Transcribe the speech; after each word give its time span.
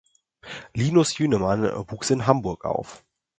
Linus 0.73 1.15
Jünemann 1.19 1.61
wuchs 1.91 2.09
in 2.09 2.25
Hamburg 2.25 2.65
auf. 2.65 3.05